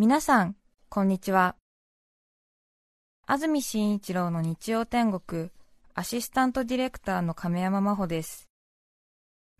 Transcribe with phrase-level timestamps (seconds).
[0.00, 0.54] 皆さん、
[0.88, 1.56] こんにちは。
[3.26, 5.50] 安住紳一郎の日曜天国、
[5.92, 8.48] アシスタントディレクターの亀山真帆です。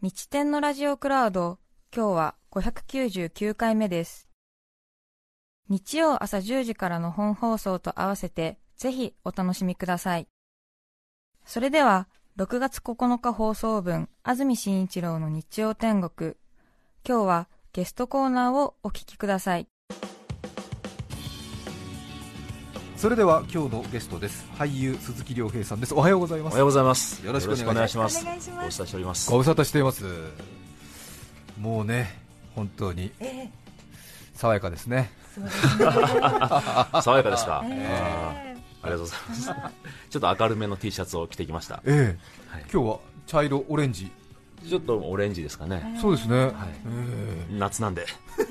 [0.01, 1.59] 日天のラジオクラウド、
[1.93, 4.29] 今日は599回目です。
[5.69, 10.29] 日曜朝10時からの本放送と合わせて、ぜひお楽しみください。
[11.47, 16.37] それでは、6月9日放送分、安住紳一郎の日曜天国。
[17.05, 19.67] 今日はゲストコーナーをお聞きください。
[22.99, 24.45] それでは今日のゲストです。
[24.59, 25.95] 俳優鈴木亮平さんです。
[25.95, 26.55] おはようございます。
[26.55, 27.25] おはようございます。
[27.25, 28.23] よろしくお願いします。
[28.23, 28.61] お願いします。
[28.61, 29.31] ご無沙汰しております。
[29.31, 30.05] ご無沙汰しています
[31.61, 32.21] もうね
[32.57, 33.13] 本当に
[34.35, 35.13] 爽やかですね。
[35.39, 37.63] 爽やかですか？
[37.67, 38.59] えあー。
[38.83, 39.45] ありがとうございます。
[40.11, 41.81] ちょっと明るめの T シャツを着てきました。
[41.85, 42.53] ええ。
[42.53, 42.65] はい。
[42.73, 44.11] 今日は茶色オレンジ。
[44.69, 45.97] ちょっとオレンジですかね。
[46.03, 46.53] そうですね、はい。
[46.85, 48.07] え夏なんで。
[48.41, 48.45] え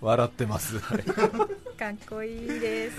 [0.00, 0.76] 笑ってます
[1.78, 2.96] かっこいいです。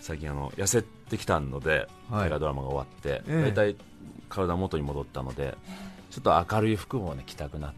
[0.00, 2.26] 最近あの痩せてきたので、はい。
[2.26, 3.42] 大河ドラマが終わって、ええ。
[3.42, 3.76] だいたい
[4.28, 5.56] 体元に戻ったので、
[6.10, 7.72] ちょっと明るい服もね着たくなっ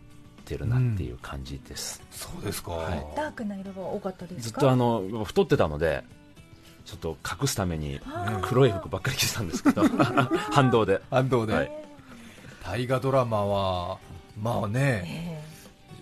[0.44, 2.02] てるなっていう感じです。
[2.10, 3.06] そうですか、はい。
[3.16, 4.60] ダークな色が多かったですか？
[4.60, 6.02] ずっとあの太ってたので。
[6.84, 7.98] ちょっと隠すために
[8.42, 9.84] 黒い服ばっかり着てたんですけど
[10.52, 11.00] 反動で。
[11.10, 11.72] 反動で、はい。
[12.62, 13.98] 大河ドラマは
[14.38, 15.42] まあねえ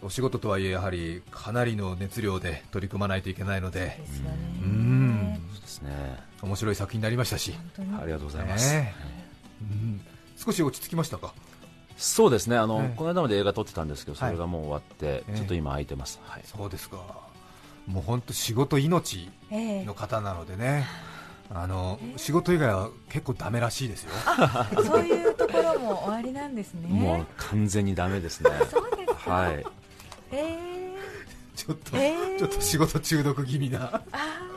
[0.02, 4.36] お仕事とはいえやはりかなりの熱量で取り組まないといけないのでえですよね。
[4.62, 5.40] うん。
[5.52, 6.18] そうですね。
[6.42, 8.94] 面白い作品になりましたし、本当にありがとうございます、ね
[9.60, 10.00] うん。
[10.36, 11.32] 少し落ち着きましたか？
[11.96, 12.56] そうですね。
[12.56, 12.96] あの、ええ。
[12.96, 15.36] この間まで映画撮ってたんですけどそれがもう終わって、ええ。
[15.36, 16.96] ちょっと今空いてます、はい、そうですか。
[17.86, 20.86] もう本当仕事命ええの方なのでね。
[21.54, 24.10] あの仕事以外は結構ダメらしいですよ。
[24.84, 26.88] そういうところも終わりなんですね。
[26.88, 28.50] もう完全にダメですね。
[28.70, 29.30] そうですか。
[29.30, 29.64] はい
[30.32, 30.92] え
[31.54, 34.02] ちょっと、ええちょっと仕事中毒気味な。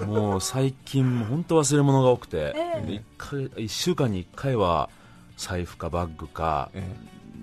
[0.05, 2.85] もう最近もう本当忘れ物が多くて、ええ。
[2.87, 4.89] で一回1週間に1回は
[5.37, 6.71] 財布かバッグか、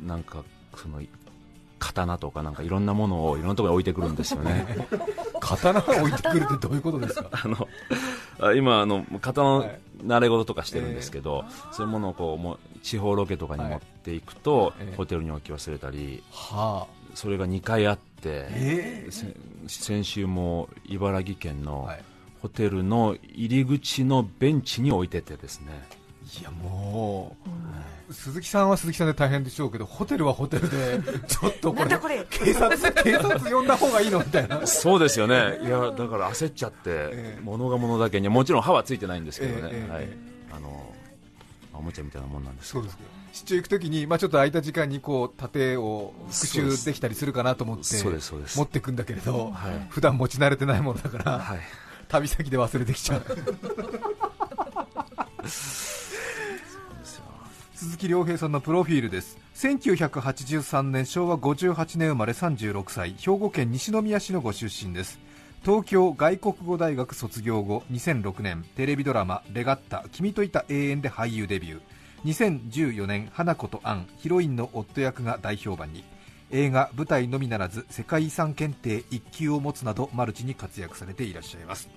[0.05, 0.43] なんか
[0.77, 1.01] その
[1.79, 4.67] 刀とかなんかいろんなものをいろんなところに置いてくるんですよね。
[5.41, 7.29] 刀を置いてくるってどういうことですか？
[7.45, 7.69] あの
[8.41, 9.79] あ今あの刀のはい。
[10.03, 14.97] 慣れ事とかしてるんですけど、そういうものをこうもう地方ロケとかに持っていくと、ええ。
[14.97, 16.25] ホテルに置き忘れたり。
[16.33, 19.35] はあそれが2回あって、えせ
[19.67, 22.03] 先週も茨城県のはい。
[22.43, 25.73] ホテルの入り口のベンチに置いててですね。
[26.41, 27.37] いやも
[28.11, 32.27] う、鈴木さんは鈴木さんで大変でしょうけどホテルはホテルで ちょっとこれこれ。
[32.29, 34.67] 警察警察呼んだ方がいいのみたいな。
[34.67, 35.61] そうですよね。
[35.63, 37.41] いやだから焦っちゃって、ええ。
[37.45, 40.19] 物が物だけにもちろん歯はついてないんですけどね、はいえええ
[40.51, 40.57] え。
[40.57, 40.93] あの
[41.83, 42.87] おもちゃみたいなもんなんですけど
[43.33, 47.83] 出張行くときに、まあ、ちょっと空いた時間にこう盾を復習できたりするかなと思って
[48.57, 49.87] 持ってくんだけれど、はい。
[49.89, 51.59] 普段持ち慣れてないものだから、はい。
[52.07, 53.23] 旅先で忘れてきちゃう。
[57.75, 59.39] 鈴木亮平さんのプロフィールです。
[59.57, 63.15] 1983年昭和58年生まれ36歳。
[63.15, 65.19] 兵庫県西宮市のご出身です
[65.65, 71.81] 東京外国語大学卒業後2006年テレビドラマ「レガッタ君といた永遠」で俳優デビュー。
[72.25, 76.03] 2014年花子とアンヒロインの夫役が大評判に。
[76.51, 81.89] 映画舞台のみならず世界遺産検定1級を持つなどマルチに活躍されていらっしゃいます。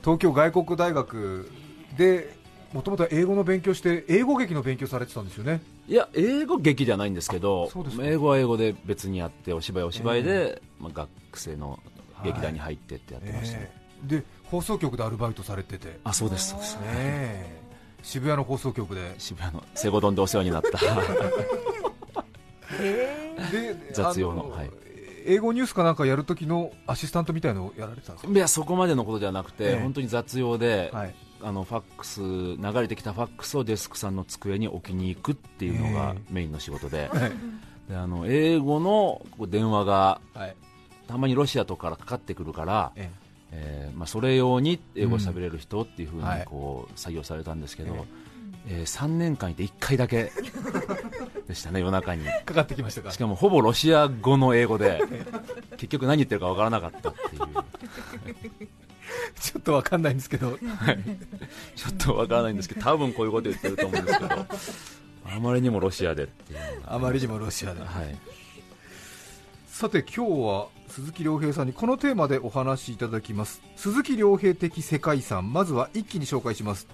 [0.00, 1.50] 東京外国大学
[1.96, 2.36] で
[2.74, 5.62] もともと英語の勉強して英語劇の勉強されてたんですよね。
[5.88, 7.70] いや英語劇じゃないんですけど
[8.02, 11.08] 英語は英語で別にやってお芝居はお芝居で、まあ、学
[11.40, 11.80] 生の
[12.24, 13.70] 劇団に入ってってやってました、ね。
[13.74, 16.76] えーで放送局でアルバイトされてて、ねあそうですそうです。
[16.82, 17.60] え。
[18.02, 19.14] 渋谷の放送局で。
[19.16, 20.80] 渋谷のセゴドンでお世話になった。
[22.80, 23.36] え。
[23.52, 24.70] で雑用のあはい。
[25.24, 28.32] 英語ニュースかなんかやる時のアシスタントみたいのをやられてたんですか？
[28.32, 29.80] いやそこまでのことではなくて、ええ。
[29.80, 31.14] 本当に雑用で、はい。
[31.44, 36.32] あのファックス流れてきたファックスをデスクさんの机に置きに行くっていうのがええ。
[36.32, 37.32] メインの仕事で,、はい
[37.88, 40.56] であの英語の電話がはい
[41.12, 43.10] たまにロシアとかからかかってくるから、え
[43.52, 43.90] え。
[43.94, 46.44] ーまあ、それ用に英語を喋れる人っていうふうにはい。
[46.46, 48.06] こう採用されたんですけど、
[48.66, 48.82] ええ。
[48.84, 50.32] ー3年間いて1回だけ
[51.46, 52.26] でしたね、夜中に。
[52.26, 53.10] えかかってきましたか？
[53.10, 55.02] しかもほぼロシア語の英語で
[55.72, 57.42] 結局何言ってるかわからなかったっていう。
[59.38, 60.56] ちょっとわかんないんですけど。
[61.76, 64.46] ちょっとわからないんですけど多分こういうこと言ってると思うんですけど
[65.26, 68.18] あまりにもロシアでっていうあまりにもロシアで、はい、
[69.82, 73.60] さて今日は鈴木亮平さんにこのテーマでお話しいただきます。
[73.74, 76.86] 鈴木亮平的世界遺産まずは一気に紹介します。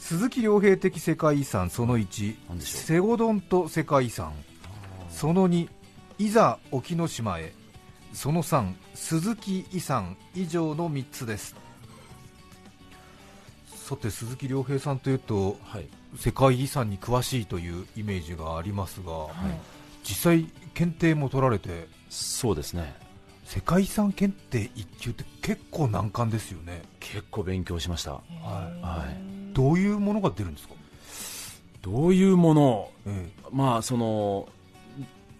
[0.00, 2.82] 鈴木亮平的世界遺産その1何でしょう？
[2.82, 4.32] セゴドンと世界遺産。
[5.08, 5.68] その2
[6.18, 7.52] いざ沖ノ島へ。
[8.12, 11.54] その3鈴木遺産以上の3つです。
[13.68, 15.86] さて鈴木亮平さんというと、はい、
[16.18, 19.32] 世界遺産に詳しいというイメージがありますが、はい、
[20.04, 22.94] 実際検定も取られてそうですね。
[23.44, 26.82] 世界遺産検定1級って結構難関ですよね。
[27.00, 28.22] 結構勉強しました、はい。
[28.82, 30.74] はい、どういうものが出るんですか？
[31.82, 34.48] どういうもの、ええ、まあその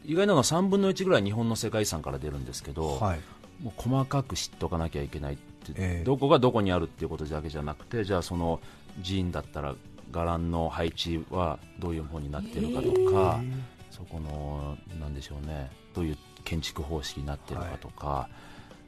[0.04, 3.20] 意外なのは3分の1ぐらい日本の世界遺産から出るんですけど、はい、
[3.62, 8.60] もう細かく知っておかなきゃいけないって、えー、どこがどこにあるっていうことだけじゃなくてじゃあその
[9.02, 9.74] 寺院だったら
[10.12, 13.52] 伽藍の配置はどういう方になっているかとか、えー、
[13.94, 18.28] そこのなんでしょうねどういう建築方式になっているかとか、は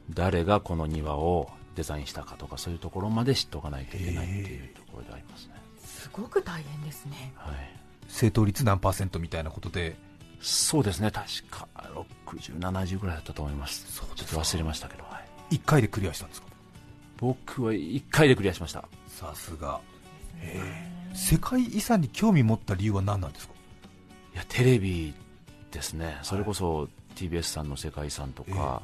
[0.09, 5.53] い、誰がこの庭をデザインしたかとかそういうところまで知っておかないといけないっていうところでありますね。
[5.79, 7.31] すごく大変ですね。
[7.35, 7.55] はい。
[8.07, 9.95] 正答率何パーセントみたいなことで。
[10.39, 11.67] そうですね、確か
[12.27, 15.19] 60、70ぐらいだったと思います、そうちょっと忘れましたけど、は
[15.49, 16.47] い、1回でクリアしたんですか？
[17.17, 19.81] 僕は1回でクリアしましたさすが、
[21.15, 23.56] 世界遺産に興味持った理由は何なんですかい
[24.37, 25.13] やテレビ
[25.71, 28.83] ですね、それこそ TBS さんの世界遺産とか、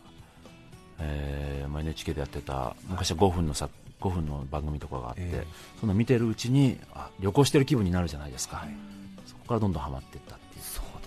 [0.99, 3.69] えー、えー、NHK でやってた昔は5分のさ
[4.01, 8.69] 5分の番組とかがあって、えー、その見てるうちにあ旅行してる気分になるじゃないですか、はい、
[9.25, 10.31] そこからどんどんはまっていった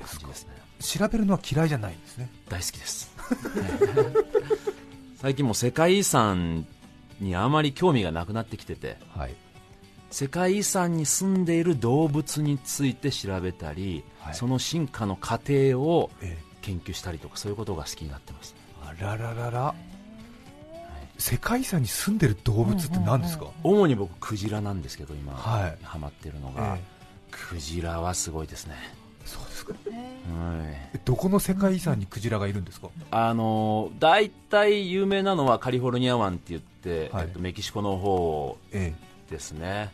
[0.07, 0.57] 感じですね。
[0.81, 2.31] 調べるのは嫌いじゃないんですね。
[2.49, 3.11] 大好きです。
[5.21, 6.67] 最近も世界遺産
[7.21, 9.35] にあまり興味がなくなってきてて、はい、
[10.11, 16.11] 世界遺産に住んでいる動物について調べたり、はい、その進化の過程を
[16.63, 19.75] 研究したりとか、そういうことが好きになってます、あらららら、
[21.19, 28.75] 世界遺産に住んでる動物って何ですか、うんうんうん、主に僕クジラなんですけど今、はい、ハマってるのが、えー、クジラはすごいですね。
[29.25, 29.79] そうですか、は
[30.95, 32.89] い、どこの世界遺産にクジラがいるんですか？
[33.11, 38.57] あの大体有名なのはカリフォルニア湾って言って、はい、えっと、メキシコの方
[39.31, 39.91] ですね、え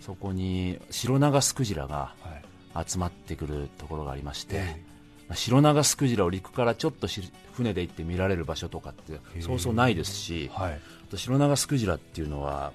[0.00, 2.14] え、そこにシロナガスクジラが
[2.86, 4.82] 集まってくるところがありまして、え
[5.30, 7.08] え、シロナガスクジラを陸からちょっと
[7.52, 10.78] 船で行って見られる場所とかってそうそうないですし、はい、あ
[11.10, 12.72] とシロナガスクジラっていうのは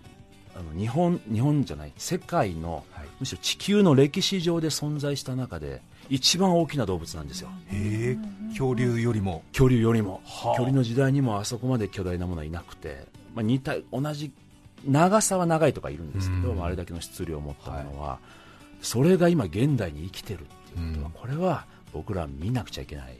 [0.55, 7.49] あの日本日本じゃない世界の、はい、むしろ地球の歴史上で存在した中で一番大きな動物なんですよ。
[7.67, 8.17] へ
[8.49, 9.43] 恐竜よりも。
[9.53, 14.31] 恐竜よりも、はあ、恐竜の時代にもあそこまで巨大なものはいなくて、まあ、似た同じ
[14.85, 18.19] 長さは長いとかいるんですけど、まあ、あれだけの質量を持ったものは、はい、
[18.81, 20.43] それが今現代に生きてるっ
[20.73, 23.17] ていうことは、これは僕ら見なくちゃいけない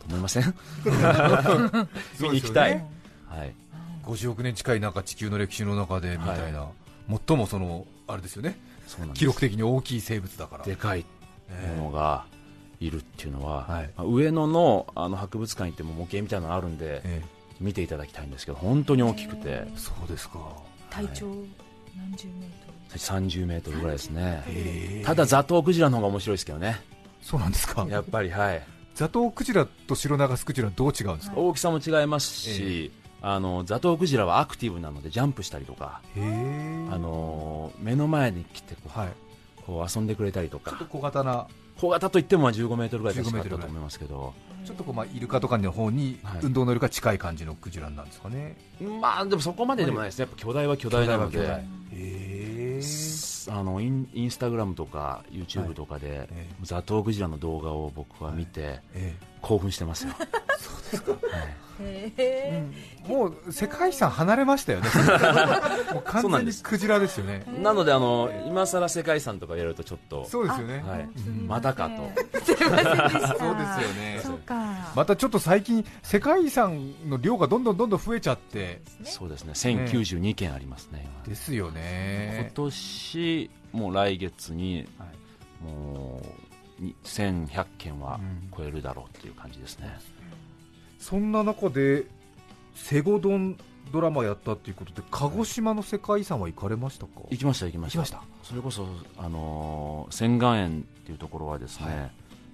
[0.00, 0.54] と思いません？
[2.20, 2.90] 見に行きたい、ね、
[3.26, 3.54] はい、
[4.04, 6.70] 50億年近いなんか地球の歴史の中でみたいな、は
[7.10, 8.58] い、最もそのあれですよね。
[9.14, 10.64] 記録的に大きい生物だから。
[10.64, 11.04] でかい
[11.76, 12.24] ものが
[12.80, 17.22] いるっていうのは、はい、上野のあの博物館行っても模型みたいなのあるんで、え。
[17.60, 19.66] 見ていただきたいんですけど本当に大きくて。
[19.76, 20.38] そうですか
[21.06, 21.26] 体長
[21.96, 25.02] 何十メートル？30メートルぐらいですね。
[25.04, 26.80] ただザトウクジラの方が面白いですけどね。
[27.22, 27.86] そうなんですか？
[27.88, 28.62] やっぱりはい。
[28.94, 31.36] ザトウクジラとシロナガスクジラどう違うんですか？
[31.36, 32.90] 大きさも違いますし、
[33.22, 39.08] あのザトウクジラはアクティブなのでジャンプしたりとかあの目の前に来てこう、はい、
[39.68, 40.70] こう遊んでくれたりとか。
[40.70, 41.46] ちょっと小型な。
[41.76, 44.32] 小型といっても15メートルぐらい確かったと思いますけど。
[44.64, 50.18] ちょっとこうまあイルカとかの方に運動能力が近い感じのクジラなんですかね、はい、まあでもそこまででもないです。
[50.18, 51.64] ねやっぱ巨大は巨大なので。
[53.50, 56.28] あのインインスタグラムとか YouTube とかで、はい、
[56.62, 58.80] ザトウクジラの動画を僕は見て、
[59.40, 60.14] 興奮してますよ。
[60.58, 61.58] そうですか、はい。
[61.80, 64.88] うん、もう世界遺産離れましたよね、
[65.94, 67.44] もう完全にクジラですよね。
[67.62, 71.08] なのであの今更世界遺産とかやるとちょっとそうですよね、はい、
[71.46, 72.10] またかと。
[72.44, 72.74] そうですよ
[73.94, 74.20] ね。
[74.96, 79.52] またちょっと最近世界遺産の量がどんどんどんどん増えちゃって、そうですね。
[79.52, 81.06] 1092件ありますね。
[81.26, 82.38] ですよね。
[82.40, 84.88] 今年もう来月に、
[85.62, 86.47] もう
[87.04, 88.20] 1100件は
[88.56, 89.98] 超えるだろうという感じですね。
[90.98, 92.06] そんな中で
[92.74, 93.56] セゴドン
[93.90, 97.12] ドラマやったということで鹿児島の世界遺産は行かれましたか？
[97.30, 98.22] 行きました行きました。
[98.42, 102.10] それこそ、あのー、仙岩園っていうところはですね、は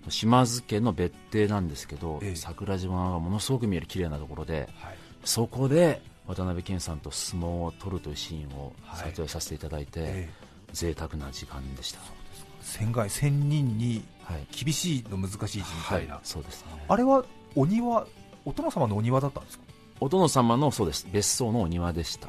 [0.08, 10.10] い、島津家の別邸なんですけど、ええ、桜島がものすごく見える綺麗なところで、はい、そこで渡辺謙さんと相撲を取るというシーンを撮影させていただいて、はい。
[10.10, 10.30] ええ、
[10.72, 12.00] 贅沢な時間でした。
[12.62, 14.02] 仙外仙人に
[14.50, 18.06] 厳しいの難しいみたいな、そうです、ね、あれはお庭
[18.44, 19.64] お殿様のお庭だったんですか？
[20.00, 21.06] お殿様のそうです。
[21.12, 22.28] 別荘のお庭でした。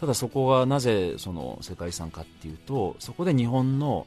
[0.00, 4.06] ただそこがなぜその世界遺産かっていうとそこで日本の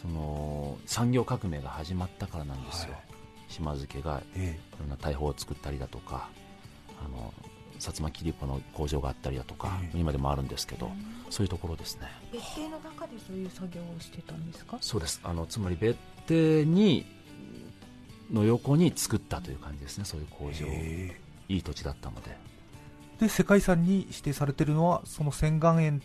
[0.00, 3.02] その産業革命が始まったからなんですよ、はい、
[3.48, 6.28] 島津家がいろんな大砲を作ったりだとか
[7.78, 10.90] 薩摩切子の工場があったりだとか、今でもあるんですけど、
[11.30, 12.08] そういうところですね。
[12.32, 14.78] 別邸の中でそういう作業をしてたんですか？
[14.80, 15.20] そうです。
[15.24, 17.06] あのつまり別邸に
[18.32, 20.04] の横に作ったという感じですね。
[20.04, 20.66] そういう工場。
[21.48, 22.36] いい土地だったので。
[23.20, 26.02] で世界遺産に指定されているのはその洗顔園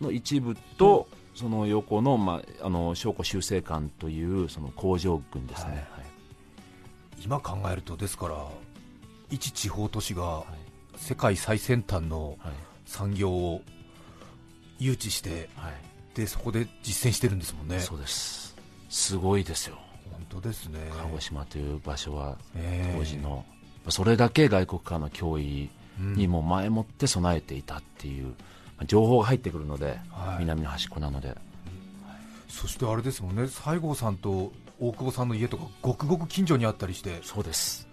[0.00, 5.76] の一部と、その横の,、まあ、あの証拠修正館というその工場群ですね、はい。
[5.76, 5.84] はい、
[7.24, 8.46] 今考えるとですから
[9.30, 10.44] 一地方都市が
[10.96, 12.38] 世界最先端の
[12.86, 13.62] 産業を
[14.78, 15.72] 誘致して、はい、
[16.14, 17.80] でそこで実践してるんですもんね。
[17.80, 18.56] そうです。
[18.88, 19.78] すごいですよ。
[20.10, 20.78] 本当ですね。
[20.96, 22.36] 鹿児島という場所は
[22.96, 23.44] 当時の、
[23.84, 28.34] えー、それだけ外国からの脅威にも前もって備えていたっていう、
[28.86, 31.36] 情報が入ってくるので、はい、南の端っこなので、
[32.48, 33.48] そしてあれですもんね。
[33.48, 37.20] 西郷さんと大久保さんの家とかごくごく近所にあったりして。
[37.22, 37.83] そうです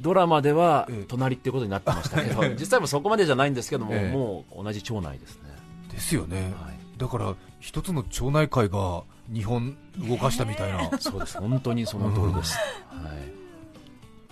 [0.00, 5.50] ドラマでは隣っていうことになってましたけど、ええ、実際もそこまでじゃないんですけども、え、もう同じ町内ですね。
[5.92, 9.02] ですよね、はい、だから一つの町内会が
[9.32, 11.38] 日本動かしたみたいな、そうです。
[11.38, 12.62] 本当にその通りです、はい、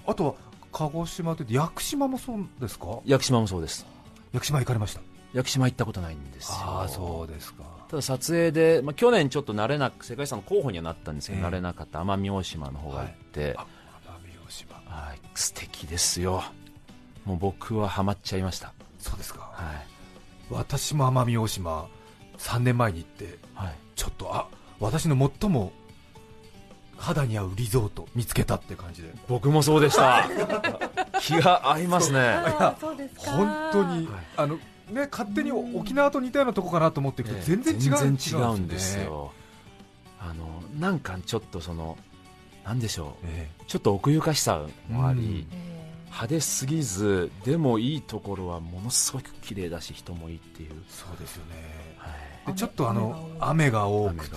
[0.06, 0.34] あとは
[0.72, 3.00] 鹿児島で屋久島もそうですか？
[3.04, 3.86] 屋久島もそうです。
[4.32, 5.00] 屋久島行かれました？
[5.34, 6.56] 屋久島行ったことないんですよ。
[6.60, 7.64] あそうですか。
[7.88, 13.66] ただ撮影で、まあ、去年ちょっと慣れなく世界遺産の候補にはなったんですけど、えー、慣れなかった奄美大島の方が行って、はい、
[14.98, 15.18] はい。
[15.34, 16.42] 素敵ですよ。
[17.24, 18.72] もう僕はハマっちゃいました。
[18.98, 19.86] そうですか、はい、
[20.50, 21.86] 私も奄美大島
[22.38, 24.48] 3年前に行って、はい、ちょっとあ
[24.80, 25.72] 私の最も
[26.96, 29.10] 肌に合うリゾート見つけたって感じで。
[29.28, 30.28] 僕もそうでした。
[31.20, 32.34] 気が合いますね。
[33.16, 34.56] 本当に、はい、あの
[34.90, 39.32] ね勝手に沖縄と似たようなとこかなと思っていくと全然違う、全然違うんですよ。
[40.20, 41.96] あのなんかちょっとその
[42.68, 45.58] なんでしょう、えー、ちょっと奥ゆかしさもあり、うん、
[46.08, 50.72] 派手すぎずでもいいところはものすごく綺麗だし人もいいっていう。
[50.86, 52.10] そうですよね、は
[52.50, 54.36] い、でちょっとあの雨が多くて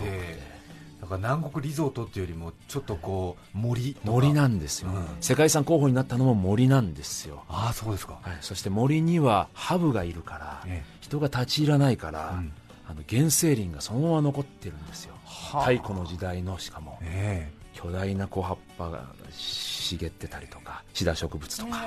[1.01, 7.43] だから南国リゾートっていうよりもちょっとこう森森なんですよ、うん、世界遺産候補になったのも森なんですよ。
[7.49, 12.53] ああそうですか、はい、そして森にはハブがいるから、ね、人が立ち入らないから、うん、
[12.87, 15.15] あの原生林がそのまま残ってるんですよ。
[15.25, 21.85] 太古の時代のしかも、ね、巨大な小葉っぱが茂ってたりとかシダ植物とか。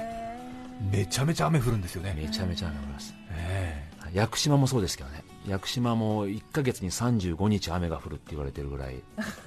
[0.91, 2.15] めちゃめちゃ雨降るんですよね。
[2.17, 3.15] めちゃめちゃ雨降ります、
[4.13, 5.23] 屋久島もそうですけどね。
[5.47, 8.97] 屋久島も1か月に35日雨が降るって言われてるぐらい。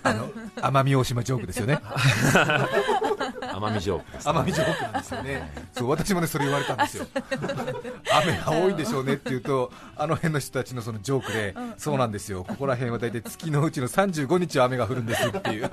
[0.03, 1.79] あの奄美大島ジョークですよね
[3.41, 5.51] 奄美ジョークです、ね、奄美ジョークなんですよね。
[5.73, 7.07] そう私もねそれ言われたんですよ。
[8.13, 12.43] 雨が多いんでしょうねって言うとあの辺の人たちのそのジョークで、そうなんですよ。
[12.43, 15.65] ここら辺は大体月のうちの35日は雨が降るんですっていう。
[15.65, 15.71] っ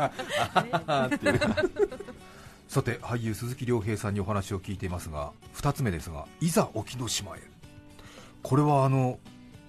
[1.19, 1.41] ていう
[2.69, 7.41] さて俳優鈴木亮平さんにお話を聞いていますが2つ目ですがいざ沖ノ島へ。
[8.43, 9.19] これはあの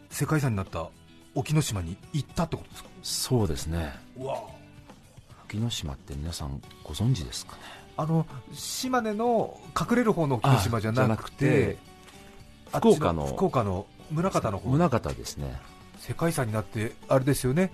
[0.09, 0.87] 世界遺産になった
[1.35, 2.89] 沖ノ島に行ったってことですか？
[3.03, 3.93] そうですね
[5.47, 7.61] 沖ノ島って皆さんご存知ですかね？
[7.97, 11.77] あの島根の隠れる方の沖ノ島じゃなくて
[12.73, 14.69] 福岡の福岡の宗像の方。
[14.69, 15.59] 宗像ですね。
[15.99, 17.71] 世界遺産になってあれですよね。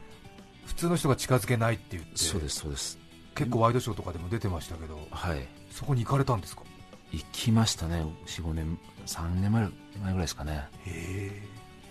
[0.66, 3.00] 普通の人が近づけないって言ってそうですそうです。
[3.36, 6.64] 結構ワイドショーとかでも出てましたけど、はい、そこに行かれたんですか？
[7.12, 8.06] 行きましたね。
[8.28, 9.72] 45年3年前ぐ
[10.06, 10.66] らいですかね。
[10.86, 11.32] へ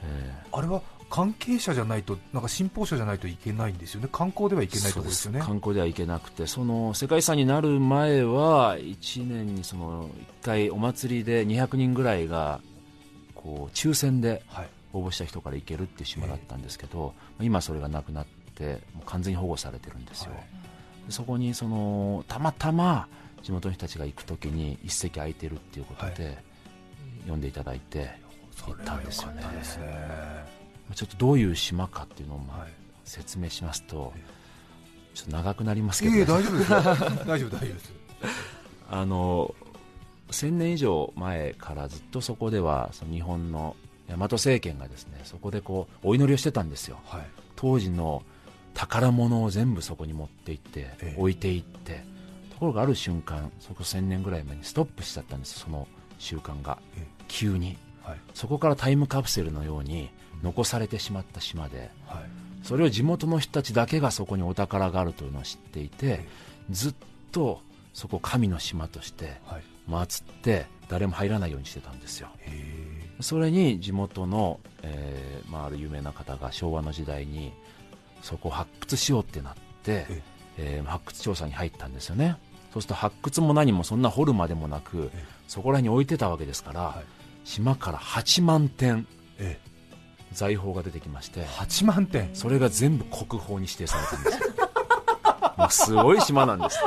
[0.04, 0.42] え。
[0.52, 0.80] あれは
[1.10, 4.08] 関係者じゃないとなんか信奉者じゃないといけないんですよね。
[4.12, 5.40] 観光ではいけないところですよね。
[5.40, 10.10] 観光ではいけなくてその世界遺産になる前は1年にその1
[10.44, 12.60] 回お祭りで200人ぐらいが
[13.34, 14.42] こう抽選で
[14.92, 20.42] 応募した人から行けるっていう島だったんですけど、はい、今それがなくなってもう完全に保護されてるんですよ、はい、
[21.08, 23.08] そこにそのたまたま
[23.42, 26.36] 地元の人たちが行くときに一席空いてるっていうことで、
[27.26, 28.10] 呼んでいただいて
[28.66, 30.59] 行ったんですよね。
[30.94, 32.40] ちょっとどういう島かっていうのを
[33.04, 34.12] 説明しますと、
[35.14, 37.92] ちょっと長くなりますけど、ね、大丈夫です 大丈夫大丈夫です
[38.90, 39.54] あの
[40.30, 43.76] 1000年以上前からずっとそこではその日本の
[44.08, 48.22] 大和政権がですねそこでこうお祈りをしてたんですよ、はい、当時の
[48.74, 52.04] 宝物を全部そこに持って行って、置いていって
[52.52, 56.78] ところがある瞬間そこ1000年ぐらい前にストップしちゃったんですその習慣が、
[57.28, 60.10] 急に、はい、そこからタイムカプセルのように
[60.42, 62.24] 残されてしまった島で、はい、
[62.62, 66.26] それを地元の人たちだけがそこにお宝があるというのを知っていて、
[66.70, 66.94] ずっ
[67.32, 67.60] と
[67.92, 69.36] そこを神の島として
[69.88, 72.28] 祀って誰も入らないようにしてたんですよ。
[73.20, 77.52] それに地元の、えーまあ、ある有名な方が昭和の時代に
[78.22, 80.06] そこを発掘しようってなって、
[80.56, 82.36] えー、発掘調査に入ったんですよね。
[82.72, 85.10] そうすると発掘も何もそんな掘るまでもなく
[85.48, 87.04] そこら辺に置いてたわけですから、はい、
[87.44, 89.06] 島から8万点、
[89.38, 89.70] ええ、
[90.32, 94.60] 財宝が出てきまして8万点それが全部国宝に指定されたんですよ。
[95.68, 96.78] すごい島なんです。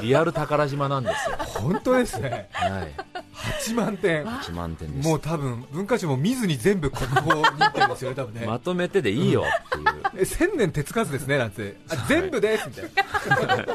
[0.00, 1.36] リアル宝島なんですよ。
[1.60, 2.48] 本当ですね。
[2.52, 2.94] はい。
[3.32, 5.08] 8万点8万点です。
[5.08, 8.46] もう多分文化庁も見ずに全部国宝認定ですよね多分ね。
[8.46, 11.76] まとめてでいいよっていう、え 千年手つかずですねなんて。
[11.88, 13.66] あ全部ですみたいな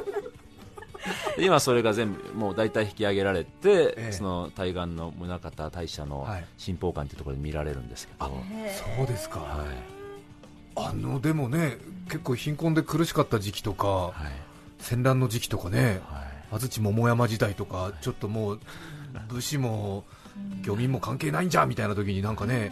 [1.37, 6.27] 今それが全部もう大体引き上げられて、ええ、その対岸の宗像大社の
[6.63, 8.33] 神宝館というところで見られるんですけど、はい、
[8.97, 9.67] そうですか、はい、
[10.75, 14.31] あのでもね結構貧困で苦しかった時期とか、はい、
[14.79, 16.01] 戦乱の時期とかね、
[16.51, 18.59] 安土桃山時代とか、ちょっともう
[19.29, 20.05] 武士も
[20.61, 22.71] 漁民も関係ないんじゃみたいな時になんかね、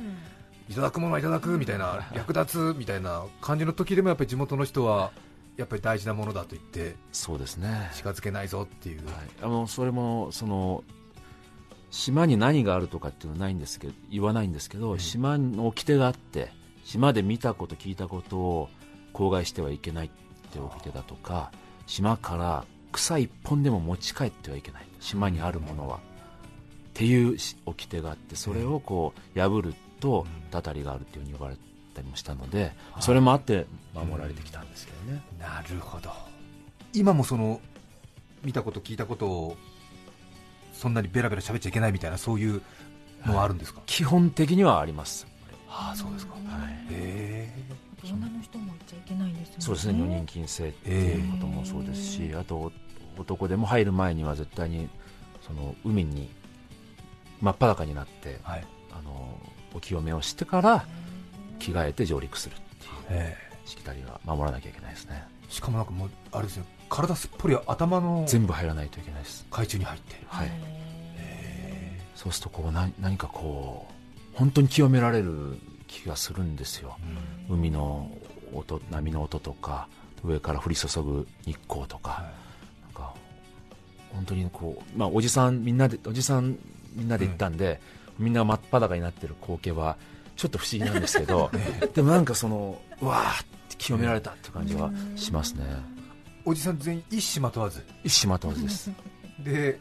[0.69, 5.11] いただくものはいただくみたいな、略奪みたいな感じの時でもやっぱり地元の人は
[5.57, 7.89] やっぱり大事なものだと言ってそうですね。
[7.95, 10.83] 近づけないぞっていう、はい、あのそれもその
[11.91, 16.51] 島に何があるとかっていうのはないんですけど言わないんですけど、うん、島の掟があって
[16.83, 18.69] 島で見たこと聞いたことを
[19.13, 20.09] 口外してはいけないっ
[20.51, 21.51] て掟だとか
[21.87, 24.87] 島から草一本でも持ち帰ってはいけない。
[25.05, 25.99] 島にあるものは、っ
[26.93, 31.61] ていう掟があってそれをこう破るとたたりがあるっていうふうに呼ばれて
[31.95, 36.11] ったりもしたので、それもあって守られてきたんですけどね、うん、なるほど。
[36.93, 37.61] 今もその
[38.43, 39.57] 見たこと聞いたことを
[40.73, 42.61] そんなにベラベラ喋っちゃいけないみたいなそういう
[43.25, 45.25] のはあるんですか、はい、基本的にはあります。
[45.69, 47.53] ああそうですか、はい、へえ。
[48.03, 49.55] 女の人も言っちゃいけないんですよね。
[49.59, 52.71] そうですね女人禁制っていうこともそうですしあと
[53.17, 54.89] 男でも入る前には絶対に
[55.41, 56.29] その海に
[57.41, 59.39] 真っ裸になって、はい、あの
[59.73, 60.85] お清めをしてから
[61.59, 62.57] 着替えて上陸するっ
[63.07, 63.35] ていう
[63.65, 65.23] しきたりは守らなきゃいけないですね。
[65.49, 66.65] しかもなんかもうあれですよ。
[66.89, 69.45] 体すっぽり頭の全部入らないといけないです。
[69.49, 70.15] 海中に入って。
[70.27, 70.75] はい。
[72.15, 73.85] そうするとこう何何かこ
[74.33, 75.57] う本当に清められる
[75.87, 76.97] 気がするんですよ、
[77.49, 78.09] うん、海の
[78.53, 79.87] 音波の音とか
[80.23, 83.13] 上から降り注ぐ日光とか、はい、なんか
[84.11, 86.57] 本当にこう、まあ、おじさんみんなでおじさん
[86.95, 87.79] みんなで行ったんで、
[88.17, 89.97] うん、みんな真っ裸になってる光景は
[90.35, 91.49] ちょっと不思議なんですけど、
[91.93, 95.63] でもなんかそのうわーって清められたって感じはしますね。
[96.43, 97.85] おじさん全員一糸まとわず？
[98.03, 98.91] 一糸まとわずです。
[99.39, 99.79] で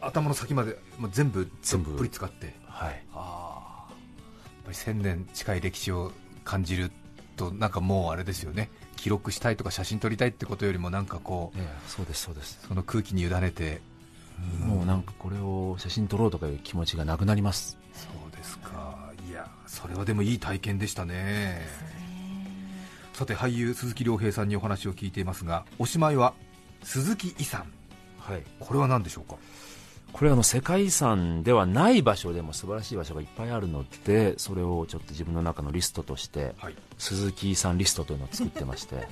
[0.00, 1.94] 頭の先までもう全部全部。
[1.94, 2.54] っぷり使って？
[2.66, 3.04] はい。
[3.12, 6.12] あやっぱり1000年近い歴史を
[6.44, 6.90] 感じる
[7.36, 8.70] となんかもうあれですよね。
[8.96, 12.60] 記録したいとか写真撮りたいってことよりもなんかこう、ええ、そうですそうです。
[12.68, 13.80] その空気に委ねて。
[14.58, 17.78] もうなんかこれを写真撮ろうとかいう気持ちがなくなります。
[17.92, 18.91] そうですか
[19.72, 21.66] それはでもいい体験でしたね。
[23.14, 26.34] さて俳優鈴木亮平さんにお話を聞いていますがおしまいは
[26.82, 27.72] 鈴木遺産。
[28.18, 28.42] はい。
[28.60, 29.36] これは何でしょうか？
[30.12, 39.08] これはあの世界遺産ではない場所でも素晴らしい場所がいっぱいあるのでそれをちょっと自分の中のリストとして、はい、鈴木遺産リストというのを作ってまして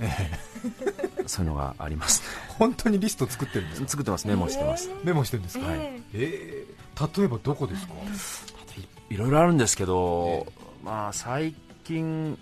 [1.27, 2.27] そういうのがあります、ね、
[2.59, 3.89] 本当にリスト作ってるんですか？
[3.89, 4.29] 作ってます。
[4.29, 5.79] メモしてます、メモしてるんですか、はい、
[6.13, 7.95] えー、例えばどこですか？
[9.11, 10.47] いろいろあるんですけど、
[10.83, 12.39] まあ、最近、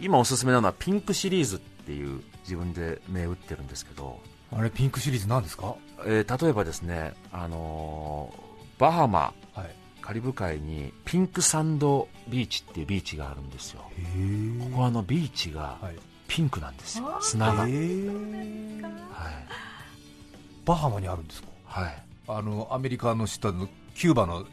[0.00, 4.20] 今おすすめなのはピンクシリーズっていう自分で銘打ってるんですけど。
[4.54, 13.80] あれピンクシリーズなんですか、えー、例えばですね、あのー、バハマ、はい、カリブ海にピンクサンドビーチっていうビーチがあるんですよ。
[13.80, 15.78] ここはあのビーチが
[16.28, 17.72] ピンクなんですよ、はい、砂が、はい、
[20.66, 21.48] バハマにあるんですか？
[21.64, 22.02] はい。
[22.28, 24.44] あのアメリカの下のキューバの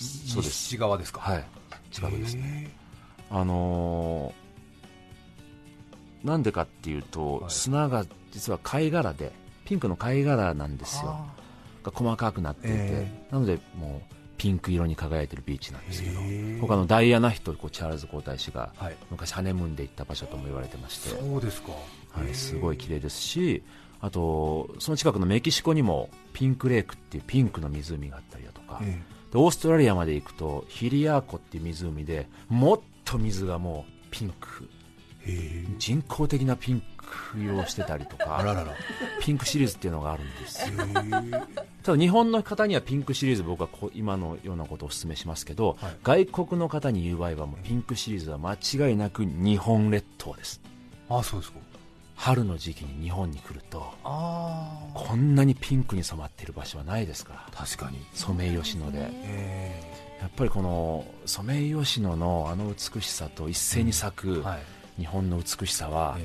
[0.00, 1.20] 西側ですか？
[1.20, 1.44] はい。
[1.90, 2.70] 近くですね。
[3.30, 9.32] あのー、なんでかっていうと、はい、砂が実は貝殻で
[9.64, 11.26] ピンクの貝殻なんですよ。
[11.82, 16.20] が細かくなっていて、なのでもうピンク色に輝いてるビーチなんですけど
[16.60, 18.72] 他のダイアナ妃とこうチャールズ皇太子が
[19.10, 21.72] 昔ハネムーンで行った場所とも言われてまして、そうですか、
[22.10, 23.62] はい、すごい綺麗ですし
[24.00, 28.82] あとその近くのメキシコにもピンクレイクっていうピンクの湖があったりだとか、
[29.32, 34.68] でオーストラリアまで行くとヒリアー湖っていう湖でもっと水がもうピンク。
[35.78, 38.42] 人工的なピンク色をしてたりとか
[39.20, 40.64] ピンクシリーズっていうのがあるんです
[41.82, 50.60] ただ日本の方にはピンクシリーズ僕はこ今のようなことをお勧めしますけど、はい、外国の方に言う場合はもうピンクシリーズは間違いなく日本列島です。
[51.08, 51.58] あそうですか
[52.20, 57.46] 春の時期に日本に来るとこんなにピンクに染まっている場所はないですから。
[57.50, 57.96] 確かに。
[58.12, 58.98] ソメイヨシノで。
[60.20, 64.44] やっぱりこのソメイヨシノのあの美しさと一斉に咲く
[64.98, 66.18] 日本の美しさは、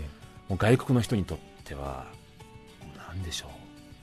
[0.49, 2.05] もう外国の人にとっては
[3.13, 3.47] 何でしょ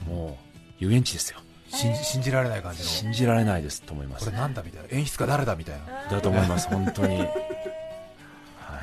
[0.06, 0.10] う。
[0.10, 0.38] も
[0.80, 1.40] う遊園地ですよ。
[1.68, 2.86] 信じ信じられない感じの。
[2.86, 4.24] 信じられないですと思います。
[4.24, 4.88] これなんだみたいな。
[4.96, 6.10] 演出家誰だみたいな。
[6.10, 7.28] だと思います本当に、はい。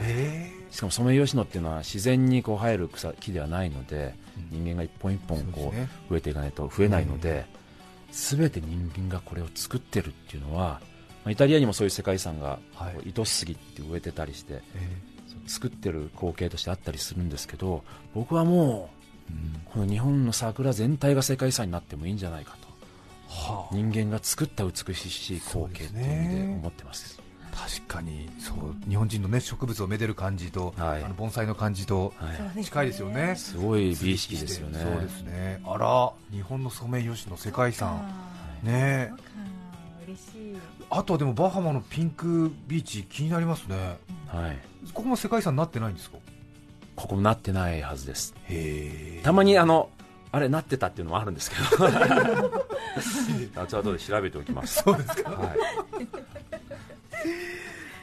[0.01, 4.13] えしかもソメイヨシノっていうのは自然にこう生える草木ではないので、
[4.51, 7.45] 人間が一本一本こう増えていかないと増えないので、
[8.11, 10.81] 全て人間がこれを作ってるっていうのは、
[11.23, 14.61] まあ、イタリアにもそういう世界遺産が、はい、糸杉って植えてたりして、
[15.47, 18.89] 作ってる光景としてあったりするんですけど僕はも
[19.29, 22.67] う、うん、この日本の桜全体が世界遺産になってもいいんじゃないかと、
[23.27, 27.19] はあ、人間が作った美しい光景っていう意味で思ってます。
[27.59, 32.13] 確かにそう日本人の、ね、植物をめでる感じと、はい、あの盆栽の感じと
[32.63, 34.79] 近いですよね、すごい美意識ですよね。
[34.79, 35.61] そうですね。
[35.65, 37.99] あら日本のソメイヨシノ世界遺産。
[38.63, 39.11] ね
[40.07, 40.57] 嬉しい。
[40.89, 44.57] あとでもバハマのピンクビーチ気になりますね、はい、
[44.93, 46.17] ここも世界遺産になってないんですか？
[46.95, 48.33] ここもなってないはずです。
[49.23, 49.89] たまにあの
[50.31, 51.85] あれなってたっていうのもあるんですけど。
[53.61, 54.81] 後々で調べておきます。
[54.83, 55.57] そうですか、はい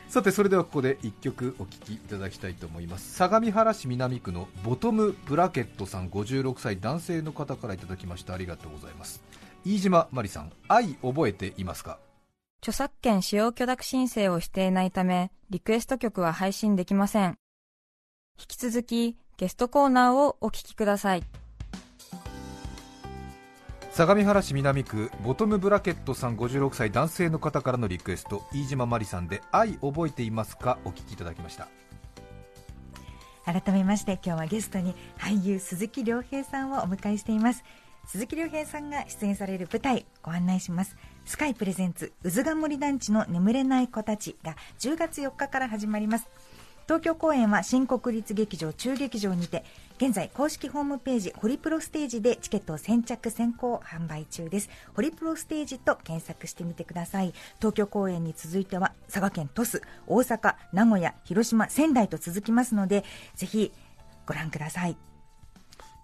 [0.09, 3.13] さてそれではここで1曲お聴きいただきたいと思います。
[3.15, 8.33] 相模原市南区のボトムブラケットさん56歳男性の方からいただきました。
[8.33, 9.23] ありがとうございます。
[9.65, 11.99] 飯島まりさん愛覚えていますか？
[12.63, 17.37] 著作権使用許諾申請をしていないためリクエスト曲は配信できません。
[18.39, 21.25] 引き続きゲストコーナーをお聴きください。
[23.97, 31.67] 相模原市南区ボトムブラケットさん56歳男性の方からのリクエスト飯島まりさんで「愛覚えていますか?」お聞きいただきました。
[33.47, 37.65] 改めまして今日はゲストに俳優鈴木亮平さんをお迎えしています。
[38.07, 40.95] 鈴木亮平さんが出演される舞台ご案内します。
[41.25, 46.29] スカイプレゼンツうずが森団地の眠れない子たちが10月4日から始まります。
[46.85, 49.65] 東京公演は新国立劇場中劇場にて
[49.99, 54.69] 現在公式ホームページホリプロステージでチケットを先着先行販売中です。
[54.95, 57.33] ホリプロステージと検索してみてください。
[57.59, 63.05] 東京公演に続いては佐賀県鳥栖大阪名古屋広島仙台と続きますので
[63.37, 63.73] ぜひ
[64.27, 64.91] ご覧ください。
[64.91, 64.97] よ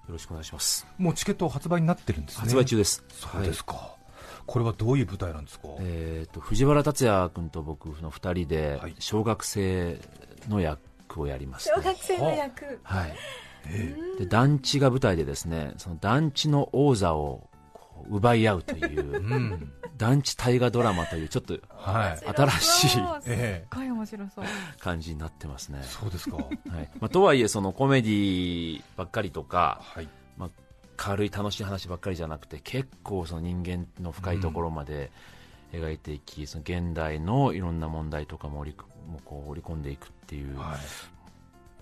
[0.09, 0.87] ろしくお願いします。
[0.97, 2.41] もうチケット発売になってるんですね。
[2.41, 3.05] 発売中です。
[3.11, 4.43] そうですか、はい。
[4.47, 10.01] これはどういう舞台なんですか、えーと、藤原竜也君と僕の2人で小学生
[10.49, 10.81] の役
[11.21, 12.81] をやります、ね、小学生の役。
[12.83, 13.17] はい
[14.19, 17.49] で団地が舞台でですねその団地の王座を
[18.09, 24.45] 奪い合うという、うん、団地大河ドラマというちょっと、はい、新しいすごい面白そう。
[24.81, 25.81] 感じになってますね。
[25.85, 26.47] そうですか、はい。
[27.01, 30.09] まあ、とはいえそのコメディばっかりとか、はい。
[30.37, 30.51] まあ、
[30.97, 35.11] 軽い楽しい話ばっかりじゃなくて結構その人間の深いところまで
[35.73, 38.77] 描いていき、うん、その現代のいろんな問題とかも織り
[39.11, 40.79] もこう織り込んでいくっていう、はい、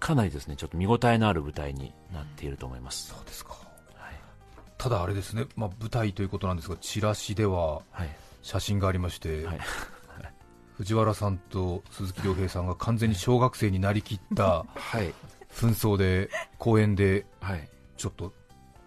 [0.01, 3.11] かなりですねちょっと見応えのある舞台になっていると思います。
[3.11, 3.53] そうですか、
[3.95, 4.15] はい、
[4.79, 7.83] ただあれですね、まあ、舞台ということなんですがチラシでは
[8.43, 9.61] 写真がありまして、はい、
[10.79, 14.65] 藤原さんと鈴木亮平さんが完全に小学生になりきった
[15.53, 17.27] 紛争で公園で
[17.97, 18.33] ちょっと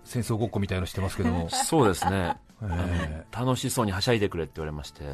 [0.03, 1.49] 戦争ごっこみたいのしてますけども。
[1.51, 2.35] そうですね。
[2.65, 5.11] えー、楽しそうにはしゃいでくれって言われまして、は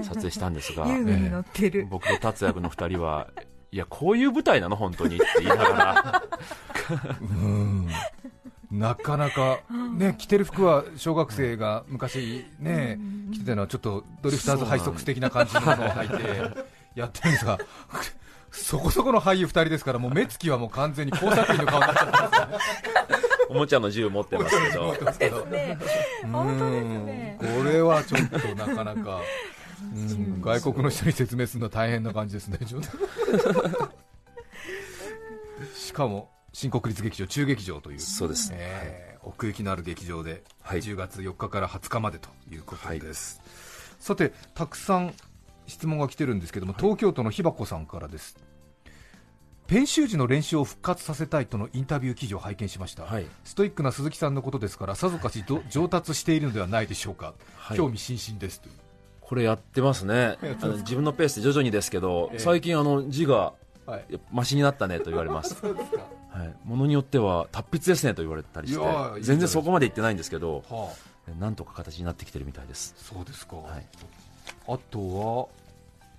[0.00, 0.84] い、撮影したんですが、
[1.88, 3.28] 僕と達也君の2人は、
[3.74, 6.22] いや、こういう舞台なの、本当にって言いながら。
[7.20, 7.88] うん。
[8.70, 9.62] なかなか、
[9.98, 13.00] ね、着てる服は小学生が昔、ね、
[13.32, 17.58] 着てたのはちょっとドリフターズハイソックス的な感じのものを履いてやってるんですが。
[18.52, 22.82] そこそこの俳優2人ですから、もう目つきはもう完全に工作員の顔になっちゃってます。
[22.82, 22.84] ね。
[23.48, 29.04] おもちゃの銃持ってますけど、 本当ですね、これはちょっとなかなか、うん、
[30.40, 32.58] 外国の人に説明するのは大変な感じですね、
[35.74, 43.40] しかも新国立劇場、中劇場という、そうです、えー、奥行きのある劇場で、はい、10月4日から20日までということです。
[43.40, 43.48] はい、
[43.98, 45.14] さてたくさん
[45.66, 48.36] 質問が来てるんですけども、東京都のひばこさんからです。
[49.66, 58.68] ペン習字の練習を復活させたいとのインタビュー記事を拝見しました、はい、ストイックな鈴木さんのことですからさぞかし上達しているのではないでしょうか、はい、興味津々ですと
[59.24, 60.36] これやってますね。
[60.42, 63.54] 自分のペースで徐々にですけど、えー、最近あの字が
[64.30, 65.56] ましになったねと言われます。
[65.64, 70.92] はい、ものによっては達筆ですねと言われたりして全然そこまでいってないんですけど、は
[71.28, 72.92] あ、なんとか形になってきてるみたいです。
[72.98, 73.86] そうですか、はい、
[74.66, 74.98] あと
[75.44, 75.46] は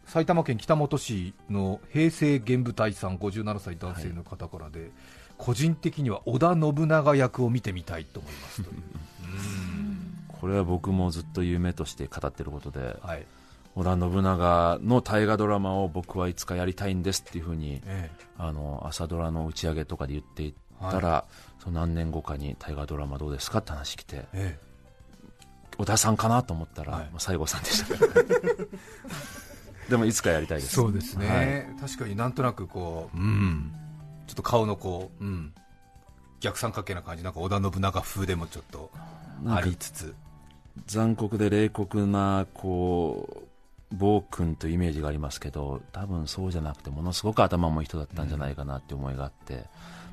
[0.06, 4.89] 埼玉県北本市の平成玄武隊さん57歳男性の方からで、はい、
[5.38, 8.78] 個人的には織田信長役を見てみたいと思いますという
[10.41, 13.26] これは僕もずっと夢として語っていることで、はい、
[13.76, 21.26] 織田信長の大河ドラマを僕はいつかやりたいんですっていうふうに、ええ、あの朝ドラの打ち上げとかで言っていったら、は
[21.60, 24.60] い、その何年後かに大河ドラマどうですかって話来て、ええ、
[25.78, 27.95] 小田さんかなと思ったら、はい、西郷さんでした
[29.89, 30.76] でもいつかやりたいです。
[30.76, 33.71] そうですね、はい、確かになんとなくこう、うん、
[34.26, 35.54] ちょっと顔のこう、うん、
[36.39, 37.24] 逆三角形な感じ。
[37.24, 38.89] なんか織田信長風でもちょっと
[39.48, 40.15] ありつつ
[40.88, 43.44] 残酷で冷酷なこ
[43.92, 49.64] う暴君というイメージがありますけど多分そうじゃなくてものすごく頭もいい人だったんじゃないかなって思いがあって、うん、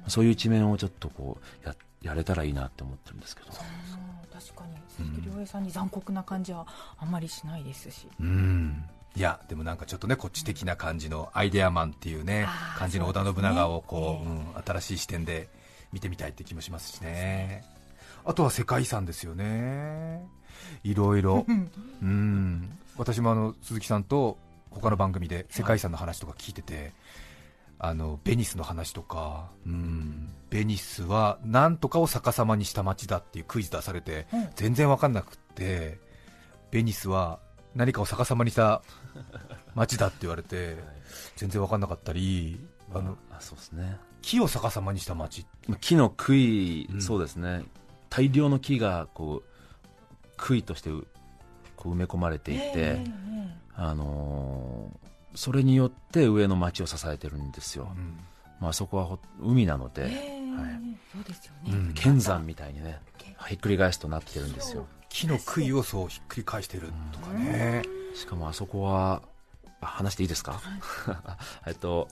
[0.09, 3.48] そういう一面をちょっとこうややれたらいいなって思ってるんですけど。
[3.53, 4.77] 確かに。
[4.88, 6.66] 鈴木亮平さんに残酷な感じは
[6.98, 12.46] あんまりしないですし、うん、いやでもなんかちょっとねこっち的な感じのアイデアマンっていうね
[12.77, 14.44] 感じの織田信長をこう、ね。
[14.57, 15.48] うん、新しい視点で
[15.92, 17.64] 見てみたいって気もしますしね
[18.24, 20.26] あとは世界遺産ですよね。
[20.85, 21.46] いろいろ。
[22.02, 22.78] うん。
[22.96, 24.38] 私もあの鈴木さんと
[24.70, 26.92] 他の番組で世界遺産の話とか聞いてて、
[27.78, 35.98] あのベニスの話とか、うん、ベニスはなんとかを逆さまにした街だっていうクイズ出されて、全然分かんなくって、
[36.70, 37.40] ベニスは
[37.74, 38.82] 何かを逆さまにした
[39.74, 40.76] 街だって言われて、
[41.37, 43.98] 全然分かんなかったり、あのあそうですね。
[44.22, 45.44] 木を逆さまにした街
[45.80, 47.64] 木の杭、うん、そうですね
[48.12, 50.90] 大量の木がこう杭として
[51.77, 53.01] こう埋め込まれていて、
[53.75, 58.18] あのー、それによって上の町を支えてるんですよ、うん、
[58.61, 60.12] まあ、そこは海なので、はい、
[61.11, 63.01] そうですよね、うん、剣山みたいにね
[63.48, 64.87] ひっくり返すとなってるんですよ。
[65.09, 67.83] 木の杭をそうひっくり返してるとかね、
[68.14, 69.22] しかもあそこは
[69.81, 70.61] 話していいですか、
[71.66, 72.09] えっと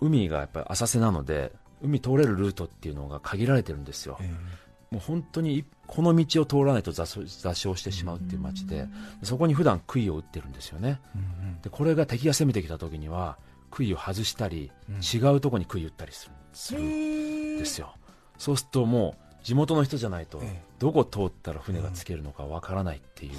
[0.00, 1.52] 海がやっぱり浅瀬なので
[1.84, 4.28] 海通れるルートっていうのが限られてるんですよ、えー、
[4.90, 7.26] もう本当にこの道を通らないと座礁
[7.76, 8.88] してしまうっていう街で、
[9.22, 13.36] そこに普段杭を打ってるんですよね、うんうん、でこれが敵が攻めてきた時には
[13.70, 17.94] 杭を外したり、うん、違うところに杭打ったりするするんですよ、
[18.38, 20.42] そうするともう地元の人じゃないと、
[20.78, 23.38] どこ通ったら船がつけるのかわからないっていう、うん、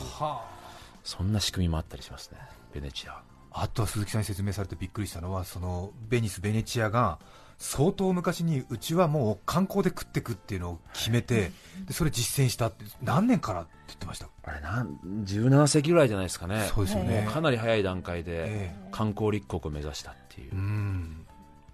[1.04, 2.38] そんな仕組みもあったりしますね
[2.74, 3.22] ベネチア。
[3.58, 7.20] あとは鈴木さんに説明されてびっくりしたのはそのベニス、ベネチアが
[7.58, 11.52] 相当昔にうちはもう観光で食っていくっていうのを決めて、
[11.86, 14.28] でそれ実践したって何年からって言ってました？
[14.44, 17.28] あれなん17世紀ぐらいじゃないですかね、そうですよね。
[17.32, 20.54] かなり早い段階で観光立国を目指したっていう。
[20.54, 21.26] うん。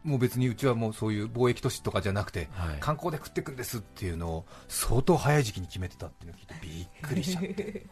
[0.03, 7.85] もう別にうちはもうそういう貿易都市とかじゃなくて、はい、観光で食っていくんですっていうのを相当早い時期に決めてたっていうのを聞いてびっくりしちゃって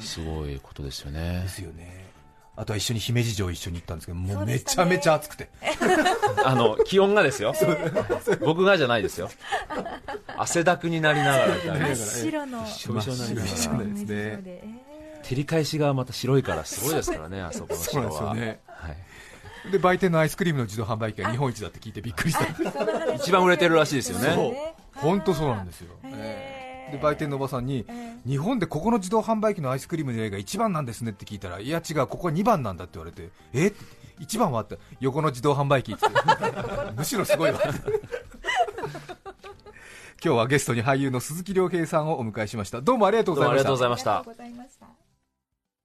[0.00, 1.42] すごいことですよね。
[1.44, 2.07] ですよね。
[2.58, 5.48] あとは一緒に姫路城一緒に行ったんですけど、もうめちゃめちゃ暑くて、
[6.44, 7.54] あの気温がですよ、
[8.40, 9.30] 僕がじゃないですよ、
[10.36, 13.46] 汗だくになりながら、真っ白の、真っ白で。
[13.46, 13.68] す
[14.06, 14.80] ね、
[15.22, 18.34] 照り返しがまた白いからすごいですからね、 あそこの城は。
[18.34, 18.58] ね。
[18.66, 19.70] はい。
[19.70, 23.14] で売店のアイスクリームの自動販売機が日本一だって聞いてびっくりした。
[23.14, 25.94] 一番売れてるらしいですよね本当そうなんですよ、
[26.90, 27.86] で売店のおばさんに、
[28.26, 33.72] 日本でここの自動販売機のアイスクリームの例が1番なんですねって聞いたら、いや違う、ここ2番なんだって言われて、え
[34.20, 36.06] ？1番はって横の自動販売機って。
[36.96, 37.60] むしろすごいわ。
[40.24, 42.80] 今日はゲストに俳優の鈴木亮平さんをお迎えしました。
[42.80, 43.70] どうもありがとうございました。
[43.70, 44.86] ありがとうございました。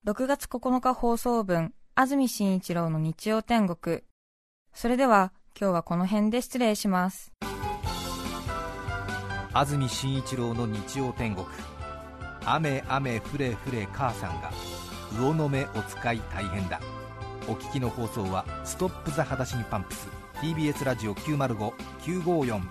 [0.05, 4.01] 6月9日放送分安住紳一郎の日曜天国。
[4.73, 7.31] それでは今日はこの辺で失礼します
[9.55, 11.45] 安住紳一郎の日曜天国。
[12.43, 14.51] 雨雨ふれふれ母さんが
[15.15, 16.81] 魚の目お使い大変だ。
[17.47, 20.07] お聞きの放送はストップザ裸足にパンプス。
[20.41, 22.61] TBS ラジオ905954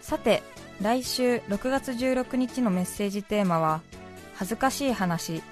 [0.00, 0.42] さて
[0.80, 3.82] 来週6月16日のメッセージテーマは
[4.36, 5.42] 恥ずかしい話。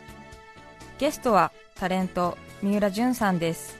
[0.99, 3.80] ゲストはタレント三浦淳さんです。